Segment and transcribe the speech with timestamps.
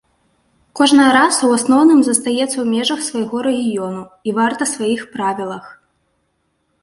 [0.77, 5.65] Кожная раса ў асноўным застаецца ў межах свайго рэгіёну і варта сваіх правілах.